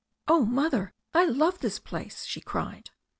"Oh, 0.27 0.43
Mother, 0.47 0.95
I 1.13 1.25
love 1.25 1.59
this 1.59 1.77
place!" 1.77 2.25
she 2.25 2.41
cried. 2.41 2.89